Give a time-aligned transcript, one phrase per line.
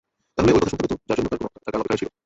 [0.37, 2.11] তাহলে ঐ কথা শুনতে পেতো, যার জন্য তার কান অপেক্ষায় ছিলো!